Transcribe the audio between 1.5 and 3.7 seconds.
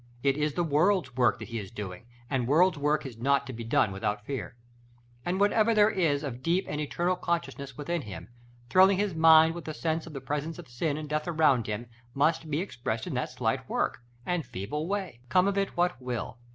is doing, and world's work is not to be